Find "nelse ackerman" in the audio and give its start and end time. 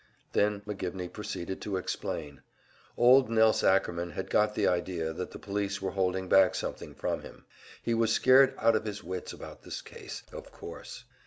3.29-4.09